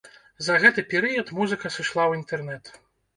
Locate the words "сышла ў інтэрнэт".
1.75-2.73